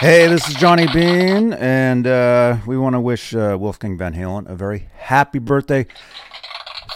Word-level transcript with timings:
Hey, 0.00 0.28
this 0.28 0.48
is 0.48 0.54
Johnny 0.54 0.86
Bean, 0.94 1.52
and 1.52 2.06
uh, 2.06 2.56
we 2.66 2.78
want 2.78 2.94
to 2.94 3.00
wish 3.00 3.34
uh, 3.34 3.58
Wolfgang 3.60 3.98
Van 3.98 4.14
Halen 4.14 4.48
a 4.48 4.54
very 4.54 4.88
happy 4.96 5.38
birthday. 5.38 5.86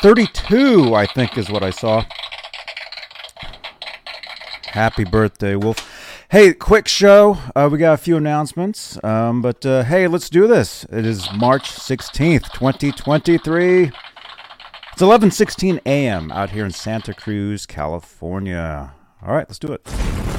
32, 0.00 0.94
I 0.94 1.04
think, 1.04 1.36
is 1.36 1.50
what 1.50 1.62
I 1.62 1.68
saw. 1.68 2.06
Happy 4.68 5.04
birthday, 5.04 5.54
Wolf. 5.54 5.86
Hey, 6.30 6.54
quick 6.54 6.88
show. 6.88 7.36
Uh, 7.54 7.68
we 7.70 7.76
got 7.76 7.92
a 7.92 7.98
few 7.98 8.16
announcements, 8.16 8.98
um, 9.04 9.42
but 9.42 9.66
uh, 9.66 9.82
hey, 9.82 10.08
let's 10.08 10.30
do 10.30 10.46
this. 10.46 10.84
It 10.84 11.04
is 11.04 11.30
March 11.34 11.70
16th, 11.72 12.52
2023. 12.54 13.82
It's 13.82 15.02
11:16 15.02 15.78
a.m. 15.84 16.32
out 16.32 16.48
here 16.48 16.64
in 16.64 16.70
Santa 16.70 17.12
Cruz, 17.12 17.66
California. 17.66 18.94
All 19.22 19.34
right, 19.34 19.46
let's 19.46 19.58
do 19.58 19.74
it. 19.74 20.33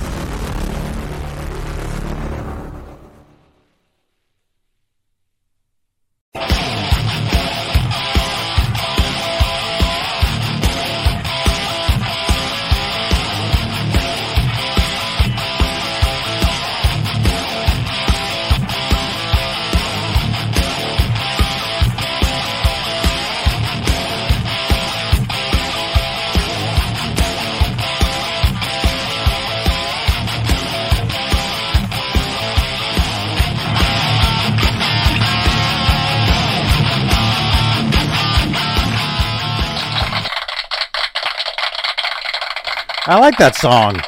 I 43.08 43.20
like 43.20 43.38
that 43.38 43.56
song. 43.56 44.02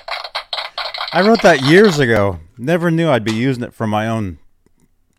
I 1.14 1.22
wrote 1.22 1.44
that 1.44 1.62
years 1.62 2.00
ago. 2.00 2.40
Never 2.58 2.90
knew 2.90 3.10
I'd 3.10 3.24
be 3.24 3.32
using 3.32 3.64
it 3.64 3.76
for 3.76 3.86
my 3.86 4.08
own 4.08 4.40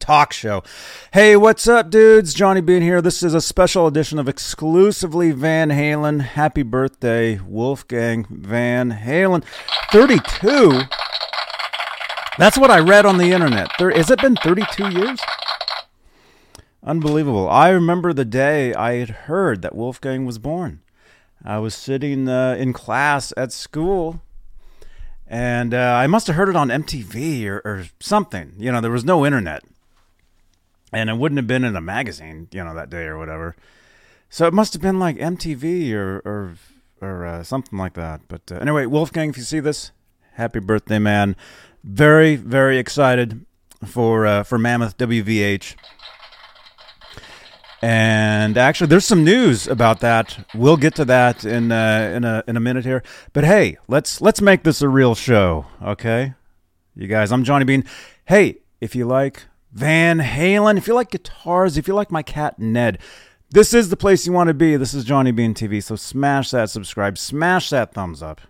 talk 0.01 0.33
show. 0.33 0.65
Hey, 1.13 1.37
what's 1.37 1.69
up, 1.69 1.89
dudes? 1.89 2.35
Johnny 2.35 2.61
Bean 2.61 2.83
here. 2.83 3.01
This 3.01 3.23
is 3.23 3.35
a 3.35 3.41
special 3.41 3.87
edition 3.87 4.19
of 4.19 4.29
exclusively 4.29 5.31
Van 5.31 5.69
Halen. 5.69 6.23
Happy 6.23 6.65
birthday, 6.65 7.39
Wolfgang 7.39 8.27
Van 8.29 8.91
Halen. 8.91 9.45
32? 9.93 10.81
That's 12.37 12.59
what 12.59 12.73
I 12.73 12.81
read 12.81 13.07
on 13.07 13.19
the 13.19 13.31
internet. 13.31 13.71
There, 13.79 13.93
has 13.93 14.11
it 14.11 14.21
been 14.21 14.35
32 14.35 14.89
years? 14.89 15.21
Unbelievable. 16.83 17.49
I 17.49 17.69
remember 17.69 18.13
the 18.13 18.25
day 18.25 18.75
I 18.75 18.95
had 18.95 19.11
heard 19.11 19.63
that 19.63 19.77
Wolfgang 19.77 20.27
was 20.27 20.39
born. 20.39 20.81
I 21.45 21.59
was 21.59 21.75
sitting 21.75 22.29
uh, 22.29 22.57
in 22.59 22.73
class 22.73 23.33
at 23.37 23.53
school, 23.53 24.21
and 25.27 25.73
uh, 25.73 25.79
I 25.79 26.07
must 26.07 26.27
have 26.27 26.37
heard 26.37 26.49
it 26.49 26.57
on 26.57 26.69
MTV 26.69 27.47
or, 27.47 27.59
or 27.65 27.87
something. 28.01 28.55
You 28.59 28.73
know, 28.73 28.81
there 28.81 28.91
was 28.91 29.05
no 29.05 29.25
internet, 29.25 29.63
and 30.93 31.09
it 31.09 31.17
wouldn't 31.17 31.39
have 31.39 31.47
been 31.47 31.65
in 31.65 31.77
a 31.77 31.81
magazine, 31.81 32.49
you 32.53 32.65
know, 32.65 32.75
that 32.75 32.91
day 32.91 33.05
or 33.05 33.19
whatever. 33.19 33.55
So 34.31 34.47
it 34.47 34.55
must 34.55 34.73
have 34.73 34.83
been 34.83 34.99
like 34.99 35.17
MTV 35.17 35.93
or 35.95 36.19
or 36.25 36.55
or 37.01 37.27
uh, 37.27 37.43
something 37.43 37.79
like 37.79 37.95
that. 37.95 38.23
But 38.29 38.51
uh, 38.51 38.57
anyway, 38.57 38.87
Wolfgang, 38.87 39.31
if 39.31 39.37
you 39.37 39.43
see 39.45 39.61
this, 39.61 39.93
happy 40.35 40.61
birthday, 40.61 40.99
man! 40.99 41.37
Very 41.85 42.37
very 42.37 42.79
excited 42.79 43.47
for 43.85 44.27
uh, 44.27 44.43
for 44.43 44.59
Mammoth 44.59 44.99
WVH. 44.99 45.77
And 47.81 48.59
actually, 48.59 48.89
there's 48.89 49.05
some 49.05 49.25
news 49.25 49.69
about 49.69 50.01
that. 50.01 50.47
We'll 50.55 50.77
get 50.77 50.97
to 50.97 51.05
that 51.05 51.45
in 51.45 51.71
uh, 51.71 52.13
in 52.15 52.25
a 52.25 52.43
in 52.49 52.57
a 52.57 52.61
minute 52.61 52.85
here. 52.85 53.05
But 53.33 53.45
hey, 53.45 53.77
let's 53.87 54.21
let's 54.21 54.41
make 54.41 54.65
this 54.65 54.83
a 54.83 54.89
real 54.89 55.15
show, 55.15 55.67
okay? 55.83 56.35
You 56.97 57.07
guys, 57.07 57.31
I'm 57.31 57.45
Johnny 57.45 57.65
Bean. 57.65 57.85
Hey, 58.25 58.59
if 58.81 58.97
you 58.97 59.07
like 59.07 59.45
Van 59.73 60.19
Halen, 60.19 60.77
if 60.77 60.89
you 60.89 60.95
like 60.95 61.11
guitars, 61.11 61.79
if 61.79 61.87
you 61.87 61.95
like 61.95 62.11
my 62.11 62.23
cat 62.23 62.59
Ned, 62.59 62.99
this 63.51 63.73
is 63.73 63.91
the 63.91 63.97
place 63.97 64.27
you 64.27 64.33
want 64.33 64.49
to 64.49 64.55
be. 64.55 64.77
This 64.77 64.93
is 64.93 65.05
Johnny 65.05 65.31
Bean 65.31 65.55
TV. 65.55 65.81
So 65.81 65.95
smash 65.95 66.51
that 66.51 66.71
subscribe, 66.71 67.17
smash 67.17 67.71
that 67.71 67.95
thumbs 67.95 68.23
up. 68.23 68.41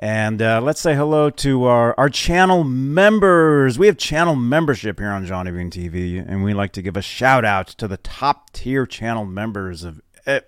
And 0.00 0.40
uh, 0.40 0.60
let's 0.60 0.80
say 0.80 0.94
hello 0.94 1.28
to 1.28 1.64
our, 1.64 1.92
our 1.98 2.08
channel 2.08 2.62
members. 2.62 3.80
We 3.80 3.88
have 3.88 3.98
channel 3.98 4.36
membership 4.36 5.00
here 5.00 5.10
on 5.10 5.26
Johnny 5.26 5.50
Bean 5.50 5.70
TV, 5.70 6.24
and 6.24 6.44
we 6.44 6.54
like 6.54 6.70
to 6.72 6.82
give 6.82 6.96
a 6.96 7.02
shout 7.02 7.44
out 7.44 7.66
to 7.68 7.88
the 7.88 7.96
top 7.96 8.52
tier 8.52 8.86
channel 8.86 9.24
members 9.24 9.82
of 9.82 10.00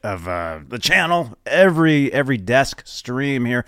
of 0.05 0.29
uh, 0.29 0.61
the 0.69 0.79
channel. 0.79 1.37
Every 1.47 2.13
every 2.13 2.37
desk 2.37 2.83
stream 2.85 3.45
here, 3.45 3.65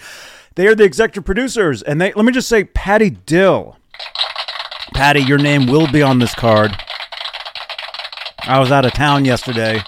they 0.55 0.69
are 0.69 0.75
the 0.77 0.85
executive 0.85 1.25
producers, 1.25 1.83
and 1.83 2.01
they 2.01 2.13
let 2.13 2.25
me 2.25 2.33
just 2.33 2.49
say, 2.49 2.63
Patty 2.63 3.11
Dill, 3.11 3.77
Patty, 4.95 5.21
your 5.21 5.39
name 5.39 5.67
will 5.67 5.91
be 5.91 6.03
on 6.03 6.21
this 6.21 6.35
card. 6.35 6.77
I 8.43 8.61
was 8.61 8.71
out 8.71 8.85
of 8.85 8.93
town 8.93 9.25
yesterday. 9.25 9.83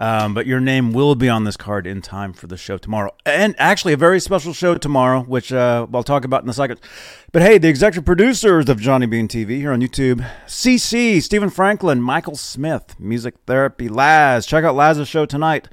Um, 0.00 0.32
but 0.32 0.46
your 0.46 0.60
name 0.60 0.94
will 0.94 1.14
be 1.14 1.28
on 1.28 1.44
this 1.44 1.58
card 1.58 1.86
in 1.86 2.00
time 2.00 2.32
for 2.32 2.46
the 2.46 2.56
show 2.56 2.78
tomorrow. 2.78 3.14
And 3.26 3.54
actually, 3.58 3.92
a 3.92 3.98
very 3.98 4.18
special 4.18 4.54
show 4.54 4.74
tomorrow, 4.76 5.20
which 5.20 5.52
uh, 5.52 5.86
I'll 5.92 6.02
talk 6.02 6.24
about 6.24 6.42
in 6.42 6.48
a 6.48 6.54
second. 6.54 6.80
But 7.32 7.42
hey, 7.42 7.58
the 7.58 7.68
executive 7.68 8.06
producers 8.06 8.70
of 8.70 8.80
Johnny 8.80 9.04
Bean 9.04 9.28
TV 9.28 9.58
here 9.58 9.72
on 9.72 9.82
YouTube 9.82 10.26
CC, 10.46 11.22
Stephen 11.22 11.50
Franklin, 11.50 12.00
Michael 12.00 12.34
Smith, 12.34 12.98
Music 12.98 13.34
Therapy, 13.46 13.90
Laz. 13.90 14.46
Check 14.46 14.64
out 14.64 14.74
Laz's 14.74 15.06
show 15.06 15.26
tonight. 15.26 15.68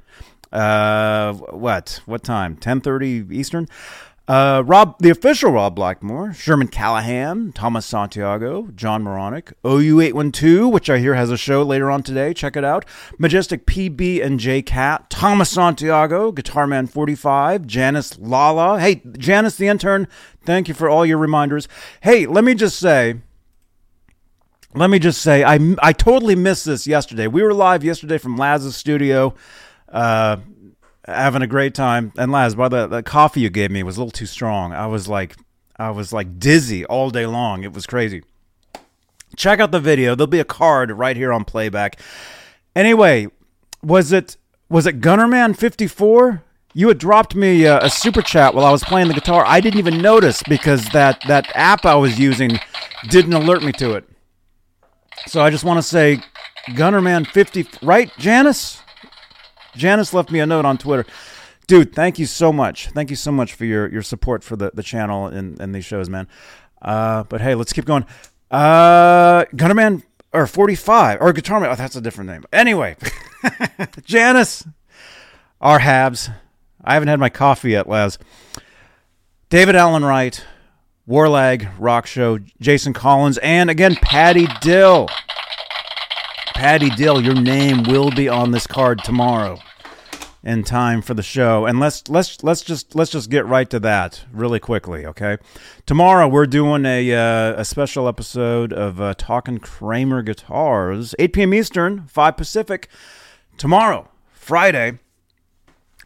Uh, 0.52 1.32
what? 1.32 2.00
What 2.04 2.22
time? 2.22 2.56
10.30 2.56 3.32
Eastern? 3.32 3.66
Uh, 4.28 4.62
Rob, 4.66 4.94
the 4.98 5.08
official 5.08 5.52
Rob 5.52 5.74
Blackmore, 5.74 6.34
Sherman 6.34 6.68
Callahan, 6.68 7.50
Thomas 7.52 7.86
Santiago, 7.86 8.68
John 8.74 9.02
Moronic, 9.02 9.54
OU812, 9.62 10.70
which 10.70 10.90
I 10.90 10.98
hear 10.98 11.14
has 11.14 11.30
a 11.30 11.38
show 11.38 11.62
later 11.62 11.90
on 11.90 12.02
today. 12.02 12.34
Check 12.34 12.54
it 12.54 12.62
out. 12.62 12.84
Majestic 13.18 13.64
PB 13.64 14.22
and 14.22 14.38
J 14.38 14.60
Cat, 14.60 15.08
Thomas 15.08 15.48
Santiago, 15.48 16.30
Guitar 16.30 16.66
Man 16.66 16.86
45, 16.86 17.66
Janice 17.66 18.18
Lala. 18.18 18.78
Hey, 18.78 19.00
Janice 19.16 19.56
the 19.56 19.66
intern, 19.66 20.06
thank 20.44 20.68
you 20.68 20.74
for 20.74 20.90
all 20.90 21.06
your 21.06 21.16
reminders. 21.16 21.66
Hey, 22.02 22.26
let 22.26 22.44
me 22.44 22.54
just 22.54 22.78
say, 22.78 23.22
let 24.74 24.90
me 24.90 24.98
just 24.98 25.22
say, 25.22 25.42
I, 25.42 25.58
I 25.82 25.94
totally 25.94 26.34
missed 26.34 26.66
this 26.66 26.86
yesterday. 26.86 27.28
We 27.28 27.42
were 27.42 27.54
live 27.54 27.82
yesterday 27.82 28.18
from 28.18 28.36
Laz's 28.36 28.76
studio. 28.76 29.34
Uh, 29.88 30.36
having 31.08 31.42
a 31.42 31.46
great 31.46 31.74
time. 31.74 32.12
And 32.18 32.30
Laz, 32.30 32.54
by 32.54 32.68
the, 32.68 32.86
the 32.86 33.02
coffee 33.02 33.40
you 33.40 33.50
gave 33.50 33.70
me 33.70 33.82
was 33.82 33.96
a 33.96 34.00
little 34.00 34.12
too 34.12 34.26
strong. 34.26 34.72
I 34.72 34.86
was 34.86 35.08
like, 35.08 35.36
I 35.76 35.90
was 35.90 36.12
like 36.12 36.38
dizzy 36.38 36.84
all 36.84 37.10
day 37.10 37.26
long. 37.26 37.64
It 37.64 37.72
was 37.72 37.86
crazy. 37.86 38.22
Check 39.36 39.60
out 39.60 39.72
the 39.72 39.80
video. 39.80 40.14
There'll 40.14 40.26
be 40.26 40.40
a 40.40 40.44
card 40.44 40.90
right 40.90 41.16
here 41.16 41.32
on 41.32 41.44
playback. 41.44 42.00
Anyway, 42.74 43.28
was 43.82 44.12
it 44.12 44.36
was 44.68 44.86
it 44.86 45.00
Gunnerman 45.00 45.56
54? 45.56 46.42
You 46.74 46.88
had 46.88 46.98
dropped 46.98 47.34
me 47.34 47.64
a, 47.64 47.78
a, 47.78 47.90
super 47.90 48.20
chat 48.20 48.54
while 48.54 48.66
I 48.66 48.70
was 48.70 48.84
playing 48.84 49.08
the 49.08 49.14
guitar. 49.14 49.44
I 49.46 49.60
didn't 49.60 49.78
even 49.78 50.02
notice 50.02 50.42
because 50.48 50.86
that 50.90 51.22
that 51.26 51.50
app 51.54 51.84
I 51.84 51.94
was 51.94 52.18
using 52.18 52.58
didn't 53.08 53.32
alert 53.32 53.62
me 53.62 53.72
to 53.72 53.94
it. 53.94 54.04
So 55.26 55.40
I 55.40 55.50
just 55.50 55.64
want 55.64 55.78
to 55.78 55.82
say 55.82 56.20
Gunnerman 56.70 57.26
50 57.26 57.66
right 57.82 58.10
Janice? 58.18 58.82
Janice 59.78 60.12
left 60.12 60.30
me 60.30 60.40
a 60.40 60.46
note 60.46 60.64
on 60.64 60.76
Twitter. 60.76 61.06
Dude, 61.68 61.94
thank 61.94 62.18
you 62.18 62.26
so 62.26 62.52
much. 62.52 62.88
Thank 62.88 63.10
you 63.10 63.16
so 63.16 63.30
much 63.30 63.52
for 63.52 63.64
your, 63.64 63.88
your 63.88 64.02
support 64.02 64.42
for 64.42 64.56
the, 64.56 64.70
the 64.72 64.82
channel 64.82 65.26
and, 65.26 65.60
and 65.60 65.74
these 65.74 65.84
shows, 65.84 66.08
man. 66.08 66.26
Uh, 66.80 67.24
but 67.24 67.40
hey, 67.40 67.54
let's 67.54 67.72
keep 67.72 67.84
going. 67.84 68.06
Uh, 68.50 69.44
Gunnerman 69.54 70.02
or 70.32 70.46
45 70.46 71.20
or 71.20 71.32
Guitar 71.32 71.60
Man. 71.60 71.70
Oh, 71.70 71.74
that's 71.74 71.94
a 71.94 72.00
different 72.00 72.30
name. 72.30 72.44
Anyway, 72.52 72.96
Janice, 74.04 74.66
our 75.60 75.78
Habs. 75.78 76.34
I 76.82 76.94
haven't 76.94 77.08
had 77.08 77.20
my 77.20 77.28
coffee 77.28 77.72
yet, 77.72 77.86
Les. 77.86 78.16
David 79.50 79.76
Allen 79.76 80.04
Wright, 80.04 80.42
Warlag 81.06 81.70
Rock 81.78 82.06
Show, 82.06 82.38
Jason 82.60 82.94
Collins, 82.94 83.36
and 83.38 83.68
again, 83.68 83.96
Patty 83.96 84.46
Dill. 84.62 85.08
Patty 86.54 86.88
Dill, 86.90 87.20
your 87.20 87.34
name 87.34 87.82
will 87.82 88.10
be 88.10 88.28
on 88.28 88.52
this 88.52 88.66
card 88.66 89.04
tomorrow 89.04 89.58
in 90.42 90.62
time 90.62 91.02
for 91.02 91.14
the 91.14 91.22
show. 91.22 91.66
And 91.66 91.80
let's 91.80 92.08
let's 92.08 92.42
let's 92.42 92.62
just 92.62 92.94
let's 92.94 93.10
just 93.10 93.30
get 93.30 93.46
right 93.46 93.68
to 93.70 93.80
that 93.80 94.24
really 94.32 94.60
quickly, 94.60 95.04
okay? 95.06 95.38
Tomorrow 95.86 96.28
we're 96.28 96.46
doing 96.46 96.84
a 96.84 97.12
uh, 97.12 97.60
a 97.60 97.64
special 97.64 98.08
episode 98.08 98.72
of 98.72 99.00
uh, 99.00 99.14
Talking 99.14 99.58
Kramer 99.58 100.22
Guitars, 100.22 101.14
8 101.18 101.32
p.m. 101.32 101.54
Eastern, 101.54 102.06
5 102.06 102.36
Pacific. 102.36 102.88
Tomorrow, 103.56 104.08
Friday. 104.32 104.98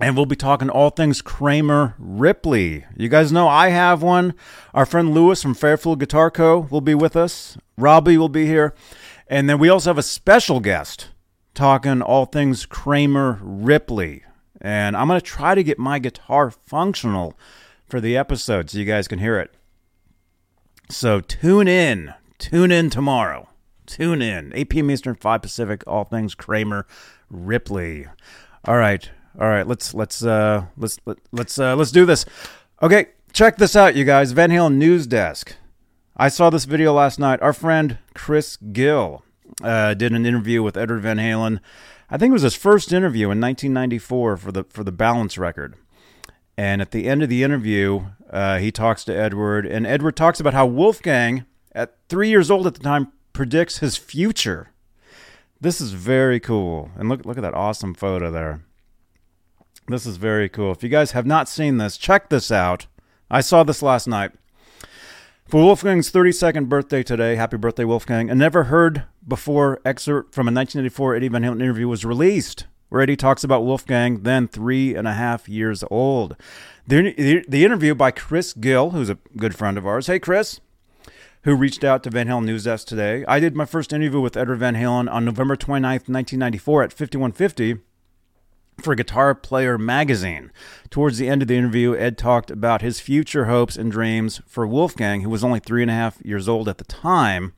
And 0.01 0.17
we'll 0.17 0.27
be 0.27 0.35
talking 0.35 0.69
all 0.69 0.91
things 0.91 1.23
Kramer 1.23 1.95
Ripley. 1.97 2.85
You 2.97 3.09
guys 3.09 3.31
know 3.31 3.47
I 3.47 3.69
have 3.69 4.03
one. 4.03 4.35
Our 4.75 4.85
friend 4.85 5.15
Lewis 5.15 5.41
from 5.43 5.55
Fairfield 5.55 6.01
Guitar 6.01 6.29
Co. 6.29 6.67
will 6.71 6.81
be 6.81 6.95
with 6.95 7.15
us. 7.15 7.57
Robbie 7.77 8.19
will 8.19 8.29
be 8.29 8.47
here. 8.47 8.75
And 9.29 9.49
then 9.49 9.61
we 9.61 9.69
also 9.69 9.91
have 9.91 9.99
a 9.99 10.03
special 10.03 10.59
guest 10.59 11.11
talking 11.55 12.03
all 12.03 12.27
things 12.27 12.67
Kramer 12.67 13.39
Ripley. 13.43 14.23
And 14.61 14.97
I'm 14.97 15.09
going 15.09 15.21
to 15.21 15.27
try 15.27 15.55
to 15.55 15.65
get 15.65 15.79
my 15.79 15.99
guitar 15.99 16.51
functional 16.51 17.39
for 17.87 18.01
the 18.01 18.17
episode 18.17 18.71
so 18.71 18.79
you 18.79 18.85
guys 18.85 19.09
can 19.09 19.19
hear 19.19 19.39
it. 19.39 19.53
So 20.89 21.21
tune 21.21 21.69
in. 21.69 22.15
Tune 22.39 22.71
in 22.73 22.91
tomorrow. 22.91 23.49
Tune 23.87 24.23
in. 24.23 24.53
8 24.55 24.69
p.m. 24.69 24.91
Eastern, 24.91 25.15
5 25.15 25.43
Pacific, 25.43 25.85
all 25.87 26.05
things 26.05 26.35
Kramer 26.35 26.87
Ripley. 27.29 28.07
All 28.65 28.77
right. 28.77 29.11
All 29.41 29.49
right, 29.49 29.67
let's 29.67 29.95
let's 29.95 30.23
uh 30.23 30.67
let's 30.77 30.99
let, 31.07 31.17
let's 31.33 31.59
uh 31.59 31.75
let's 31.75 31.91
do 31.91 32.05
this. 32.05 32.27
Okay, 32.83 33.07
check 33.33 33.57
this 33.57 33.75
out, 33.75 33.97
you 33.97 34.05
guys. 34.05 34.33
Van 34.33 34.51
Halen 34.51 34.75
news 34.75 35.07
desk. 35.07 35.57
I 36.17 36.29
saw 36.29 36.51
this 36.51 36.67
video 36.67 36.93
last 36.93 37.19
night. 37.19 37.41
Our 37.41 37.55
friend 37.55 37.97
Chris 38.15 38.59
Gill 38.59 39.25
uh, 39.63 39.95
did 39.95 40.13
an 40.13 40.27
interview 40.27 40.63
with 40.63 40.77
Edward 40.77 41.01
Van 41.01 41.19
Halen. 41.19 41.61
I 42.11 42.19
think 42.19 42.31
it 42.31 42.35
was 42.35 42.43
his 42.43 42.55
first 42.55 42.93
interview 42.93 43.27
in 43.27 43.41
1994 43.41 44.37
for 44.37 44.53
the 44.53 44.65
for 44.65 44.85
the 44.85 44.93
Balance 44.93 45.39
record. 45.39 45.77
And 46.57 46.83
at 46.83 46.91
the 46.91 47.09
end 47.09 47.23
of 47.23 47.29
the 47.29 47.43
interview, 47.43 48.07
uh, 48.31 48.59
he 48.59 48.71
talks 48.71 49.05
to 49.05 49.17
Edward, 49.17 49.67
and 49.67 49.87
Edward 49.87 50.17
talks 50.17 50.39
about 50.39 50.53
how 50.53 50.67
Wolfgang, 50.67 51.47
at 51.75 51.97
three 52.09 52.29
years 52.29 52.51
old 52.51 52.67
at 52.67 52.75
the 52.75 52.81
time, 52.81 53.13
predicts 53.33 53.79
his 53.79 53.97
future. 53.97 54.71
This 55.61 55.81
is 55.81 55.93
very 55.93 56.41
cool, 56.41 56.91
and 56.97 57.09
look 57.09 57.25
look 57.25 57.39
at 57.39 57.43
that 57.43 57.55
awesome 57.55 57.95
photo 57.95 58.31
there. 58.31 58.63
This 59.89 60.07
is 60.07 60.17
very 60.17 60.49
cool. 60.49 60.73
If 60.73 60.83
you 60.83 60.89
guys 60.89 61.13
have 61.13 61.27
not 61.27 61.49
seen 61.49 61.79
this, 61.79 61.97
check 61.97 62.29
this 62.29 62.53
out. 62.53 62.87
I 63.31 63.41
saw 63.41 63.63
this 63.65 63.83
last 63.83 64.07
night. 64.07 64.33
For 65.47 65.61
Wolfgang's 65.61 66.11
32nd 66.11 66.71
birthday 66.71 67.03
today, 67.03 67.37
happy 67.37 67.59
birthday, 67.59 67.85
Wolfgang. 67.85 68.31
A 68.31 68.35
never 68.35 68.65
heard 68.65 69.05
before 69.27 69.81
excerpt 69.85 70.35
from 70.35 70.49
a 70.49 70.53
1984 70.53 71.17
Eddie 71.17 71.29
Van 71.29 71.43
Halen 71.43 71.61
interview 71.61 71.89
was 71.89 72.07
released, 72.07 72.67
where 72.89 73.03
Eddie 73.03 73.17
talks 73.17 73.45
about 73.45 73.63
Wolfgang, 73.63 74.23
then 74.23 74.49
three 74.49 74.95
and 74.95 75.07
a 75.07 75.13
half 75.13 75.51
years 75.51 75.85
old. 75.91 76.37
The, 76.87 77.13
the, 77.19 77.45
the 77.47 77.65
interview 77.67 77.95
by 77.95 78.13
Chris 78.13 78.55
Gill, 78.55 78.91
who's 78.91 79.11
a 79.11 79.19
good 79.37 79.55
friend 79.55 79.77
of 79.77 79.87
ours. 79.87 80.07
Hey, 80.07 80.19
Chris, 80.19 80.61
who 81.45 81.55
reached 81.55 81.85
out 81.85 82.03
to 82.05 82.11
Van 82.11 82.29
Halen 82.29 82.47
News 82.47 82.65
Desk 82.65 82.87
today. 82.87 83.23
I 83.29 83.39
did 83.39 83.55
my 83.55 83.67
first 83.67 83.93
interview 83.93 84.21
with 84.21 84.39
Edward 84.39 84.61
Van 84.61 84.75
Halen 84.75 85.13
on 85.13 85.27
November 85.27 85.57
29th, 85.57 86.09
1994 86.09 86.83
at 86.85 86.93
5150 86.95 87.83
for 88.83 88.95
Guitar 88.95 89.35
Player 89.35 89.79
magazine. 89.79 90.51
Towards 90.91 91.19
the 91.19 91.29
end 91.29 91.43
of 91.43 91.49
the 91.49 91.57
interview, 91.57 91.95
Ed 91.95 92.19
talked 92.19 92.51
about 92.51 92.83
his 92.83 93.01
future 93.01 93.47
hopes 93.47 93.77
and 93.77 93.91
dreams 93.91 94.41
for 94.47 94.67
Wolfgang, 94.67 95.23
who 95.23 95.31
was 95.31 95.45
only 95.45 95.61
three 95.61 95.83
and 95.83 95.91
a 95.91 95.95
half 95.95 96.21
years 96.25 96.49
old 96.49 96.69
at 96.69 96.79
the 96.79 96.85
time. 96.85 97.55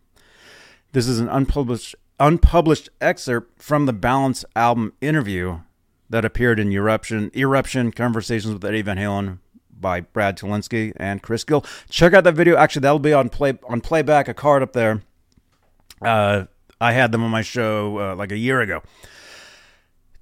This 0.93 1.09
is 1.09 1.19
an 1.19 1.29
unpublished 1.29 1.97
unpublished 2.21 2.89
excerpt 3.01 3.61
from 3.61 3.87
the 3.87 3.93
Balance 3.93 4.45
album 4.55 4.93
interview 5.01 5.61
that 6.09 6.25
appeared 6.25 6.61
in 6.61 6.71
Eruption 6.71 7.31
Eruption 7.35 7.91
Conversations 7.91 8.53
with 8.53 8.65
Eddie 8.65 8.83
Van 8.83 8.99
Halen 8.99 9.39
by 9.71 10.01
Brad 10.01 10.39
Tolinski 10.39 10.93
and 10.97 11.23
Chris 11.23 11.43
Gill. 11.43 11.65
Check 11.91 12.13
out 12.13 12.25
that 12.25 12.35
video. 12.35 12.57
Actually, 12.57 12.81
that'll 12.83 12.99
be 13.01 13.13
on 13.13 13.29
play 13.29 13.59
on 13.69 13.81
playback. 13.81 14.29
A 14.29 14.35
card 14.35 14.63
up 14.63 14.73
there. 14.73 15.03
Uh, 16.01 16.45
I 16.81 16.93
had 16.93 17.13
them 17.13 17.25
on 17.25 17.31
my 17.31 17.43
show 17.43 17.99
uh, 17.99 18.15
like 18.15 18.31
a 18.31 18.39
year 18.39 18.61
ago 18.61 18.83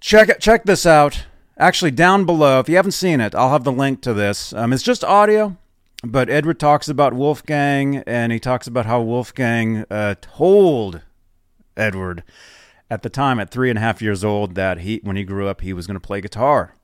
check 0.03 0.39
check 0.41 0.65
this 0.65 0.85
out. 0.85 1.25
Actually, 1.57 1.93
down 1.93 2.25
below, 2.25 2.59
if 2.61 2.69
you 2.69 2.77
haven't 2.77 2.93
seen 2.93 3.21
it, 3.21 3.35
I'll 3.35 3.51
have 3.51 3.65
the 3.65 3.73
link 3.73 4.03
to 4.03 4.13
this. 4.13 4.53
Um, 4.53 4.73
it's 4.73 4.83
just 4.83 5.05
audio, 5.05 5.57
but 6.03 6.29
Edward 6.29 6.59
talks 6.59 6.89
about 6.89 7.15
Wolfgang, 7.15 7.99
and 7.99 8.33
he 8.33 8.41
talks 8.41 8.67
about 8.67 8.87
how 8.87 9.01
Wolfgang 9.01 9.85
uh, 9.91 10.17
told 10.21 11.03
Edward 11.77 12.25
at 12.91 13.03
the 13.03 13.11
time, 13.11 13.39
at 13.39 13.51
three 13.51 13.71
and 13.71 13.79
a 13.79 13.83
half 13.83 14.03
years 14.03 14.25
old, 14.25 14.55
that 14.55 14.81
he, 14.81 15.01
when 15.03 15.17
he 15.17 15.25
grew 15.25 15.47
up, 15.47 15.61
he 15.61 15.73
was 15.73 15.87
going 15.87 15.99
to 15.99 16.01
play 16.01 16.21
guitar. 16.21 16.75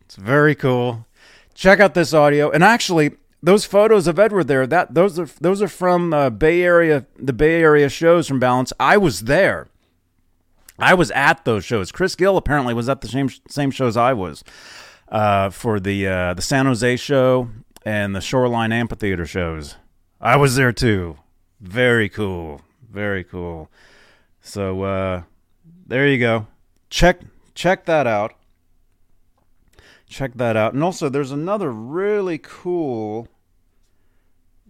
It's 0.00 0.16
very 0.16 0.54
cool. 0.54 1.06
Check 1.52 1.80
out 1.80 1.94
this 1.94 2.14
audio, 2.14 2.50
and 2.50 2.62
actually, 2.62 3.12
those 3.42 3.64
photos 3.64 4.06
of 4.06 4.18
Edward 4.18 4.44
there, 4.44 4.66
that 4.66 4.94
those 4.94 5.18
are 5.18 5.28
those 5.40 5.62
are 5.62 5.68
from 5.68 6.12
uh, 6.12 6.30
Bay 6.30 6.62
Area, 6.62 7.06
the 7.18 7.32
Bay 7.32 7.60
Area 7.60 7.88
shows 7.88 8.28
from 8.28 8.38
Balance. 8.38 8.72
I 8.78 8.98
was 8.98 9.22
there. 9.22 9.68
I 10.78 10.94
was 10.94 11.10
at 11.10 11.44
those 11.44 11.64
shows. 11.64 11.90
Chris 11.90 12.14
Gill 12.14 12.36
apparently 12.36 12.74
was 12.74 12.88
at 12.88 13.00
the 13.00 13.08
same 13.08 13.28
same 13.48 13.70
shows 13.70 13.96
I 13.96 14.12
was 14.12 14.44
uh, 15.08 15.50
for 15.50 15.80
the 15.80 16.06
uh, 16.06 16.34
the 16.34 16.42
San 16.42 16.66
Jose 16.66 16.96
show 16.96 17.48
and 17.84 18.14
the 18.14 18.20
Shoreline 18.20 18.72
Amphitheater 18.72 19.26
shows. 19.26 19.76
I 20.20 20.36
was 20.36 20.56
there 20.56 20.72
too. 20.72 21.16
Very 21.60 22.08
cool. 22.08 22.60
Very 22.90 23.24
cool. 23.24 23.70
So 24.40 24.82
uh, 24.82 25.22
there 25.86 26.06
you 26.06 26.18
go. 26.18 26.46
Check 26.90 27.20
check 27.54 27.84
that 27.86 28.06
out. 28.06 28.34
Check 30.08 30.34
that 30.34 30.56
out. 30.56 30.74
And 30.74 30.82
also 30.82 31.08
there's 31.08 31.32
another 31.32 31.70
really 31.70 32.38
cool 32.38 33.28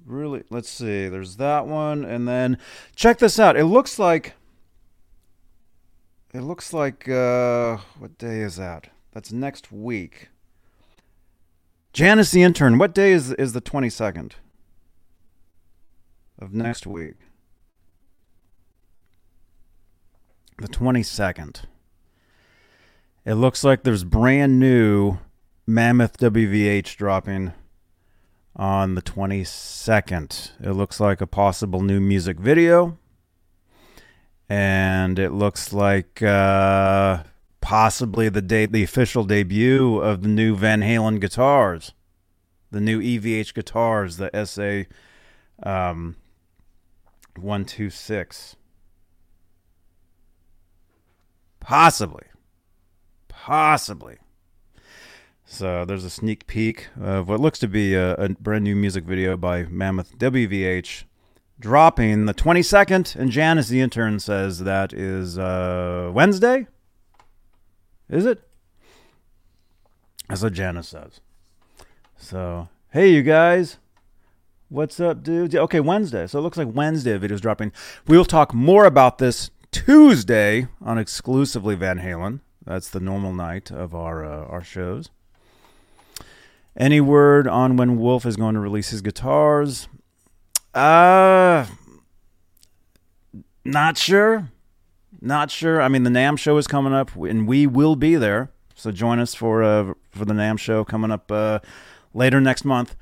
really 0.07 0.43
let's 0.51 0.71
see. 0.71 1.09
There's 1.09 1.37
that 1.37 1.67
one 1.67 2.05
and 2.05 2.27
then 2.27 2.59
check 2.97 3.19
this 3.19 3.39
out. 3.39 3.57
It 3.57 3.67
looks 3.67 3.99
like 3.99 4.35
it 6.33 6.41
looks 6.41 6.73
like 6.73 7.09
uh, 7.09 7.79
what 7.99 8.19
day 8.19 8.41
is 8.41 8.57
that? 8.57 8.89
That's 9.13 9.33
next 9.33 9.73
week. 9.73 10.29
Janice 11.93 12.31
the 12.31 12.43
intern. 12.43 12.79
What 12.79 12.95
day 12.95 13.13
is 13.13 13.33
is 13.33 13.53
the 13.53 13.61
twenty 13.61 13.91
second 13.91 14.37
of 16.39 16.53
next 16.53 16.87
week? 16.87 17.15
The 20.59 20.69
twenty 20.69 21.03
second. 21.03 21.63
It 23.25 23.35
looks 23.35 23.63
like 23.65 23.83
there's 23.83 24.05
brand 24.05 24.59
new 24.59 25.19
Mammoth 25.67 26.17
WVH 26.17 26.97
dropping 26.97 27.53
on 28.57 28.95
the 28.95 29.03
22nd. 29.03 30.53
It 30.61 30.73
looks 30.73 30.99
like 30.99 31.21
a 31.21 31.27
possible 31.27 31.83
new 31.83 32.01
music 32.01 32.41
video 32.41 32.99
and 34.49 35.19
it 35.19 35.31
looks 35.31 35.73
like 35.73 36.23
uh, 36.23 37.23
possibly 37.61 38.29
the 38.29 38.43
date, 38.43 38.73
the 38.73 38.83
official 38.83 39.25
debut 39.25 39.99
of 39.99 40.23
the 40.23 40.29
new 40.29 40.57
Van 40.57 40.81
Halen 40.81 41.21
guitars, 41.21 41.93
the 42.71 42.81
new 42.81 43.01
EVH 43.01 43.55
guitars, 43.55 44.17
the 44.17 44.31
SA 44.47 44.85
um, 45.69 46.17
one 47.37 47.65
two 47.65 47.91
six. 47.91 48.57
Possibly, 51.61 52.25
possibly. 53.29 54.17
So 55.45 55.85
there's 55.85 56.05
a 56.05 56.11
sneak 56.11 56.47
peek 56.47 56.89
of 57.01 57.29
what 57.29 57.41
looks 57.41 57.59
to 57.61 57.69
be 57.69 57.95
a, 57.95 58.15
a 58.15 58.29
brand 58.29 58.65
new 58.65 58.77
music 58.77 59.05
video 59.05 59.37
by 59.37 59.65
Mammoth 59.65 60.17
WVH 60.19 61.05
dropping 61.61 62.27
the 62.27 62.35
22nd, 62.35 63.17
and 63.17 63.31
Janice, 63.31 63.69
the 63.69 63.81
intern, 63.81 64.19
says 64.21 64.61
that 64.61 64.93
is 64.93 65.39
uh, 65.39 66.11
Wednesday. 66.13 66.67
Is 68.09 68.27
it? 68.27 68.43
That's 70.29 70.43
what 70.43 70.53
Janice 70.53 70.89
says. 70.89 71.21
So, 72.17 72.69
hey, 72.91 73.13
you 73.13 73.23
guys. 73.23 73.79
What's 74.69 75.01
up, 75.01 75.23
dudes? 75.23 75.55
Okay, 75.55 75.81
Wednesday. 75.81 76.27
So 76.27 76.39
it 76.39 76.43
looks 76.43 76.59
like 76.59 76.69
Wednesday 76.75 77.17
video's 77.17 77.41
dropping. 77.41 77.73
We'll 78.07 78.27
talk 78.27 78.53
more 78.53 78.85
about 78.85 79.17
this 79.17 79.51
Tuesday 79.73 80.69
on 80.83 80.99
exclusively 80.99 81.75
Van 81.75 82.01
Halen. 82.01 82.41
That's 82.67 82.91
the 82.91 83.01
normal 83.01 83.33
night 83.33 83.71
of 83.71 83.95
our 83.95 84.25
uh, 84.25 84.45
our 84.45 84.63
shows. 84.63 85.09
Any 86.77 87.01
word 87.01 87.49
on 87.49 87.77
when 87.77 87.99
Wolf 87.99 88.27
is 88.27 88.37
going 88.37 88.55
to 88.55 88.61
release 88.61 88.91
his 88.91 89.01
guitars? 89.01 89.89
Uh, 90.75 91.67
not 93.65 93.97
sure. 93.97 94.51
Not 95.21 95.51
sure. 95.51 95.83
I 95.83 95.89
mean, 95.89 96.05
the 96.05 96.11
NAMM 96.11 96.39
show 96.39 96.57
is 96.59 96.67
coming 96.67 96.93
up, 96.93 97.15
and 97.17 97.47
we 97.49 97.67
will 97.67 97.97
be 97.97 98.15
there. 98.17 98.51
So 98.75 98.93
join 98.93 99.19
us 99.19 99.35
for 99.35 99.65
uh 99.65 99.95
for 100.11 100.25
the 100.25 100.35
NAMM 100.35 100.59
show 100.59 100.85
coming 100.85 101.11
up 101.11 101.33
uh 101.33 101.59
later 102.15 102.41
next 102.41 102.65
month. 102.65 102.95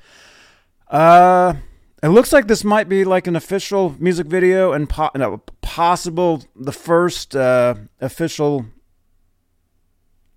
Uh, 0.89 1.55
it 2.01 2.09
looks 2.09 2.31
like 2.31 2.47
this 2.47 2.63
might 2.63 2.87
be 2.87 3.03
like 3.03 3.27
an 3.27 3.35
official 3.35 3.95
music 3.99 4.27
video 4.27 4.71
and 4.71 4.89
po- 4.89 5.11
no, 5.15 5.39
possible 5.61 6.43
the 6.55 6.71
first 6.71 7.35
uh, 7.35 7.75
official 7.99 8.65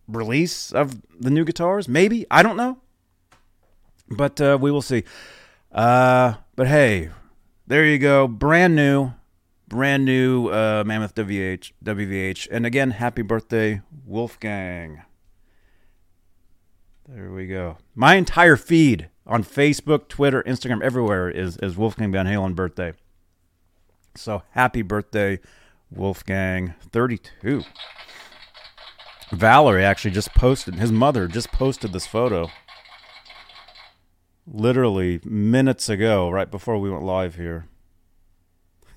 release 0.09 0.73
of 0.73 1.01
the 1.19 1.31
new 1.31 1.45
guitars. 1.45 1.89
Maybe 1.89 2.27
I 2.31 2.43
don't 2.43 2.57
know, 2.57 2.79
but 4.11 4.41
uh, 4.41 4.59
we 4.61 4.71
will 4.71 4.83
see. 4.83 5.05
Uh, 5.71 6.35
but 6.57 6.67
hey, 6.67 7.11
there 7.71 7.87
you 7.87 7.99
go. 7.99 8.27
Brand 8.27 8.75
new, 8.75 9.13
brand 9.69 10.05
new 10.05 10.49
uh, 10.49 10.83
Mammoth 10.85 11.15
WH, 11.15 11.71
WVH. 11.85 12.49
And 12.51 12.67
again, 12.67 12.91
happy 12.91 13.23
birthday, 13.23 13.81
Wolfgang. 14.05 15.03
There 17.09 17.31
we 17.31 17.47
go. 17.47 17.79
My 17.95 18.17
entire 18.17 18.57
feed 18.57 19.09
on 19.25 19.45
Facebook, 19.45 20.09
Twitter, 20.09 20.43
Instagram, 20.43 20.83
everywhere 20.83 21.31
is 21.31 21.59
is 21.59 21.77
Wolfgang 21.77 22.11
Van 22.11 22.27
Halen 22.27 22.57
birthday. 22.57 22.93
So 24.17 24.43
happy 24.51 24.83
birthday, 24.83 25.39
Wolfgang, 25.93 26.75
32. 26.91 27.63
Valerie 29.31 29.85
actually 29.85 30.11
just 30.11 30.35
posted, 30.35 30.75
his 30.75 30.91
mother 30.91 31.29
just 31.29 31.53
posted 31.53 31.93
this 31.93 32.09
photo 32.09 32.51
literally 34.51 35.21
minutes 35.25 35.89
ago, 35.89 36.29
right 36.31 36.51
before 36.51 36.79
we 36.79 36.91
went 36.91 37.05
live 37.05 37.37
here. 37.37 37.67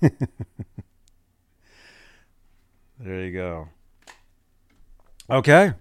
there 2.98 3.24
you 3.24 3.32
go. 3.32 3.68
Okay. 5.30 5.72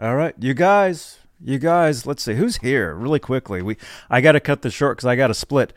All 0.00 0.16
right. 0.16 0.34
You 0.38 0.54
guys, 0.54 1.18
you 1.40 1.58
guys, 1.58 2.06
let's 2.06 2.22
see 2.22 2.34
who's 2.34 2.56
here 2.56 2.94
really 2.94 3.20
quickly. 3.20 3.62
We 3.62 3.76
I 4.10 4.20
got 4.20 4.32
to 4.32 4.40
cut 4.40 4.62
this 4.62 4.74
short 4.74 4.98
cuz 4.98 5.04
I 5.04 5.16
got 5.16 5.28
to 5.28 5.34
split. 5.34 5.72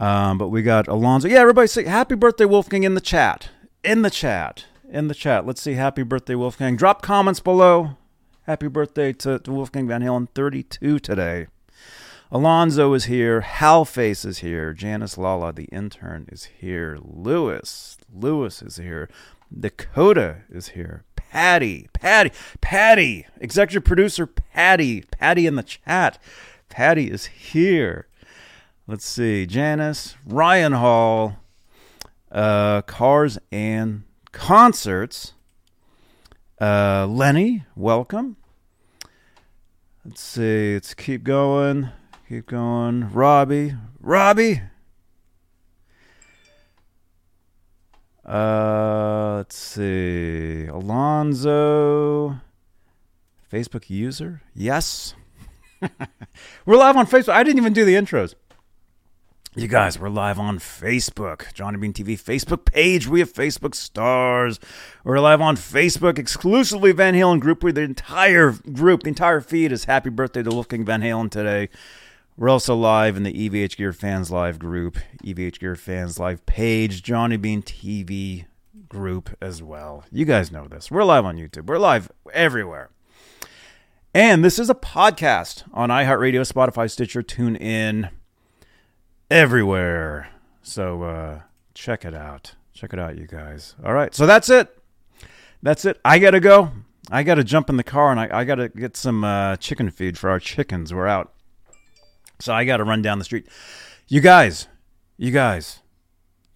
Um, 0.00 0.38
but 0.38 0.48
we 0.48 0.62
got 0.62 0.88
Alonzo. 0.88 1.28
Yeah, 1.28 1.38
everybody 1.38 1.68
say 1.68 1.84
happy 1.84 2.16
birthday 2.16 2.44
Wolfgang 2.44 2.82
in 2.82 2.94
the 2.94 3.00
chat. 3.00 3.50
In 3.84 4.02
the 4.02 4.10
chat 4.10 4.66
in 4.94 5.08
the 5.08 5.14
chat. 5.14 5.44
Let's 5.44 5.60
see. 5.60 5.74
Happy 5.74 6.02
birthday, 6.02 6.36
Wolfgang. 6.36 6.76
Drop 6.76 7.02
comments 7.02 7.40
below. 7.40 7.96
Happy 8.42 8.68
birthday 8.68 9.12
to, 9.12 9.38
to 9.40 9.50
Wolfgang 9.50 9.88
Van 9.88 10.02
Halen, 10.02 10.28
32 10.34 11.00
today. 11.00 11.48
Alonzo 12.34 12.94
is 12.94 13.04
here. 13.04 13.42
Halface 13.42 14.26
is 14.26 14.38
here. 14.38 14.72
Janice 14.72 15.16
Lala, 15.16 15.52
the 15.52 15.66
intern, 15.66 16.26
is 16.32 16.48
here. 16.58 16.98
Lewis. 17.00 17.96
Lewis 18.12 18.60
is 18.60 18.74
here. 18.74 19.08
Dakota 19.56 20.38
is 20.50 20.70
here. 20.70 21.04
Patty. 21.14 21.86
Patty. 21.92 22.32
Patty. 22.60 23.28
Executive 23.40 23.84
producer 23.84 24.26
Patty. 24.26 25.02
Patty 25.02 25.46
in 25.46 25.54
the 25.54 25.62
chat. 25.62 26.20
Patty 26.68 27.08
is 27.08 27.26
here. 27.26 28.08
Let's 28.88 29.06
see. 29.06 29.46
Janice. 29.46 30.16
Ryan 30.26 30.72
Hall. 30.72 31.36
Uh, 32.32 32.82
cars 32.82 33.38
and 33.52 34.02
concerts. 34.32 35.34
Uh, 36.60 37.06
Lenny, 37.08 37.64
welcome. 37.76 38.36
Let's 40.04 40.20
see. 40.20 40.74
Let's 40.74 40.94
keep 40.94 41.22
going. 41.22 41.90
Keep 42.28 42.46
going. 42.46 43.12
Robbie. 43.12 43.74
Robbie. 44.00 44.62
Uh, 48.26 49.34
let's 49.36 49.56
see. 49.56 50.64
Alonzo. 50.64 52.40
Facebook 53.52 53.90
user? 53.90 54.40
Yes. 54.54 55.14
We're 56.64 56.76
live 56.76 56.96
on 56.96 57.06
Facebook. 57.06 57.34
I 57.34 57.42
didn't 57.42 57.58
even 57.58 57.74
do 57.74 57.84
the 57.84 57.94
intros. 57.94 58.34
You 59.56 59.68
guys, 59.68 60.00
we're 60.00 60.08
live 60.08 60.40
on 60.40 60.58
Facebook, 60.58 61.54
Johnny 61.54 61.78
Bean 61.78 61.92
TV 61.92 62.20
Facebook 62.20 62.64
page. 62.64 63.06
We 63.06 63.20
have 63.20 63.32
Facebook 63.32 63.76
stars. 63.76 64.58
We're 65.04 65.20
live 65.20 65.40
on 65.40 65.54
Facebook, 65.54 66.18
exclusively 66.18 66.90
Van 66.90 67.14
Halen 67.14 67.38
group. 67.38 67.62
Where 67.62 67.72
the 67.72 67.82
entire 67.82 68.50
group, 68.50 69.04
the 69.04 69.10
entire 69.10 69.40
feed 69.40 69.70
is 69.70 69.84
happy 69.84 70.10
birthday 70.10 70.42
to 70.42 70.50
Wolfgang 70.50 70.84
Van 70.84 71.02
Halen 71.02 71.30
today. 71.30 71.68
We're 72.36 72.48
also 72.48 72.74
live 72.74 73.16
in 73.16 73.22
the 73.22 73.32
EVH 73.32 73.76
Gear 73.76 73.92
Fans 73.92 74.28
Live 74.28 74.58
group, 74.58 74.98
EVH 75.24 75.60
Gear 75.60 75.76
Fans 75.76 76.18
Live 76.18 76.44
page, 76.46 77.00
Johnny 77.00 77.36
Bean 77.36 77.62
TV 77.62 78.46
group 78.88 79.36
as 79.40 79.62
well. 79.62 80.02
You 80.10 80.24
guys 80.24 80.50
know 80.50 80.66
this. 80.66 80.90
We're 80.90 81.04
live 81.04 81.24
on 81.24 81.36
YouTube. 81.36 81.66
We're 81.66 81.78
live 81.78 82.10
everywhere. 82.32 82.90
And 84.12 84.44
this 84.44 84.58
is 84.58 84.68
a 84.68 84.74
podcast 84.74 85.62
on 85.72 85.90
iHeartRadio, 85.90 86.40
Spotify, 86.40 86.90
Stitcher, 86.90 87.22
TuneIn 87.22 88.10
everywhere. 89.30 90.30
So 90.60 91.04
uh, 91.04 91.40
check 91.72 92.04
it 92.04 92.14
out. 92.14 92.56
Check 92.72 92.92
it 92.92 92.98
out, 92.98 93.16
you 93.16 93.28
guys. 93.28 93.76
All 93.84 93.94
right. 93.94 94.12
So 94.12 94.26
that's 94.26 94.50
it. 94.50 94.76
That's 95.62 95.84
it. 95.84 96.00
I 96.04 96.18
got 96.18 96.32
to 96.32 96.40
go. 96.40 96.72
I 97.12 97.22
got 97.22 97.36
to 97.36 97.44
jump 97.44 97.70
in 97.70 97.76
the 97.76 97.84
car 97.84 98.10
and 98.10 98.18
I, 98.18 98.40
I 98.40 98.44
got 98.44 98.56
to 98.56 98.70
get 98.70 98.96
some 98.96 99.22
uh, 99.22 99.54
chicken 99.56 99.88
feed 99.88 100.18
for 100.18 100.30
our 100.30 100.40
chickens. 100.40 100.92
We're 100.92 101.06
out. 101.06 101.33
So 102.40 102.52
I 102.52 102.64
got 102.64 102.78
to 102.78 102.84
run 102.84 103.02
down 103.02 103.18
the 103.18 103.24
street. 103.24 103.46
You 104.08 104.20
guys, 104.20 104.68
you 105.16 105.30
guys, 105.30 105.80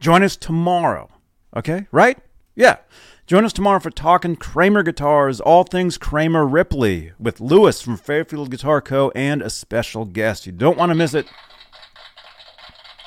join 0.00 0.23
us 0.23 0.37
tomorrow. 0.37 1.11
Okay? 1.56 1.87
Right? 1.90 2.18
Yeah. 2.54 2.78
Join 3.26 3.44
us 3.44 3.52
tomorrow 3.52 3.78
for 3.78 3.90
Talking 3.90 4.37
Kramer 4.37 4.82
Guitars, 4.82 5.40
all 5.40 5.64
things 5.64 5.99
Kramer 5.99 6.47
Ripley, 6.47 7.12
with 7.18 7.40
Lewis 7.40 7.82
from 7.82 7.97
Fairfield 7.97 8.50
Guitar 8.50 8.80
Co. 8.80 9.11
and 9.14 9.42
a 9.42 9.50
special 9.50 10.06
guest. 10.06 10.47
You 10.47 10.52
don't 10.52 10.78
want 10.78 10.90
to 10.90 10.94
miss 10.94 11.14
it. 11.14 11.26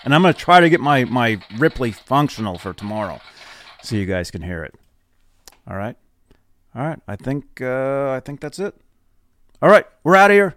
And 0.04 0.14
I'm 0.14 0.22
going 0.22 0.34
to 0.34 0.40
try 0.40 0.60
to 0.60 0.70
get 0.70 0.80
my, 0.80 1.06
my 1.06 1.42
Ripley 1.58 1.92
functional 1.92 2.58
for 2.58 2.74
tomorrow 2.74 3.20
so 3.84 3.96
you 3.96 4.06
guys 4.06 4.32
can 4.32 4.42
hear 4.42 4.64
it. 4.64 4.76
All 5.68 5.76
right. 5.76 5.96
All 6.76 6.84
right. 6.84 7.00
I 7.08 7.16
think 7.16 7.62
uh, 7.62 8.12
I 8.12 8.22
think 8.24 8.40
that's 8.40 8.60
it. 8.60 8.76
All 9.62 9.70
right. 9.70 9.86
We're 10.04 10.16
out 10.16 10.32
of 10.32 10.36
here. 10.36 10.56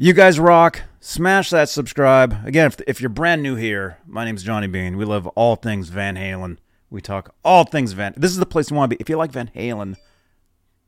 You 0.00 0.12
guys 0.12 0.38
rock. 0.38 0.82
Smash 1.00 1.50
that 1.50 1.68
subscribe. 1.68 2.46
Again, 2.46 2.68
if, 2.68 2.80
if 2.86 3.00
you're 3.00 3.08
brand 3.08 3.42
new 3.42 3.56
here, 3.56 3.98
my 4.06 4.24
name's 4.24 4.44
Johnny 4.44 4.68
Bean. 4.68 4.96
We 4.96 5.04
love 5.04 5.26
all 5.28 5.56
things 5.56 5.88
Van 5.88 6.14
Halen. 6.14 6.58
We 6.88 7.00
talk 7.00 7.34
all 7.44 7.64
things 7.64 7.94
Van. 7.94 8.14
This 8.16 8.30
is 8.30 8.36
the 8.36 8.46
place 8.46 8.70
you 8.70 8.76
want 8.76 8.92
to 8.92 8.96
be. 8.96 9.00
If 9.00 9.08
you 9.08 9.16
like 9.16 9.32
Van 9.32 9.50
Halen, 9.56 9.96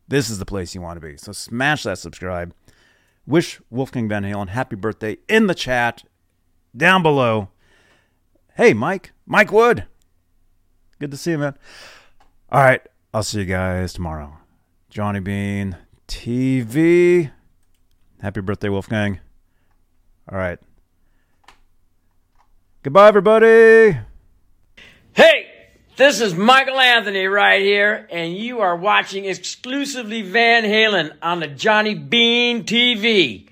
this 0.06 0.30
is 0.30 0.38
the 0.38 0.46
place 0.46 0.76
you 0.76 0.80
want 0.80 1.00
to 1.00 1.04
be. 1.04 1.16
So 1.16 1.32
smash 1.32 1.82
that 1.82 1.98
subscribe. 1.98 2.54
Wish 3.26 3.60
Wolfgang 3.68 4.08
Van 4.08 4.22
Halen 4.22 4.50
happy 4.50 4.76
birthday 4.76 5.16
in 5.28 5.48
the 5.48 5.56
chat 5.56 6.04
down 6.76 7.02
below. 7.02 7.48
Hey, 8.54 8.74
Mike. 8.74 9.10
Mike 9.26 9.50
Wood. 9.50 9.86
Good 11.00 11.10
to 11.10 11.16
see 11.16 11.32
you, 11.32 11.38
man. 11.38 11.58
All 12.48 12.62
right. 12.62 12.82
I'll 13.12 13.24
see 13.24 13.40
you 13.40 13.46
guys 13.46 13.92
tomorrow. 13.92 14.38
Johnny 14.88 15.18
Bean 15.18 15.78
TV. 16.06 17.32
Happy 18.20 18.42
birthday, 18.42 18.68
Wolfgang. 18.68 19.18
All 20.30 20.36
right. 20.36 20.58
Goodbye, 22.82 23.08
everybody. 23.08 23.98
Hey, 25.14 25.46
this 25.96 26.20
is 26.20 26.34
Michael 26.34 26.78
Anthony 26.78 27.26
right 27.26 27.62
here, 27.62 28.06
and 28.10 28.36
you 28.36 28.60
are 28.60 28.76
watching 28.76 29.24
exclusively 29.24 30.20
Van 30.20 30.64
Halen 30.64 31.12
on 31.22 31.40
the 31.40 31.46
Johnny 31.46 31.94
Bean 31.94 32.64
TV. 32.64 33.48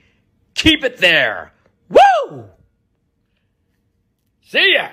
Keep 0.55 0.85
it 0.85 0.99
there. 0.99 1.53
Woo! 1.89 2.45
See 4.43 4.75
ya! 4.75 4.89